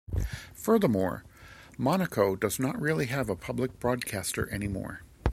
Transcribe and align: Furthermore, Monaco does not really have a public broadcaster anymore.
Furthermore, 0.55 1.23
Monaco 1.77 2.35
does 2.35 2.59
not 2.59 2.81
really 2.81 3.05
have 3.05 3.29
a 3.29 3.35
public 3.35 3.79
broadcaster 3.79 4.51
anymore. 4.51 5.03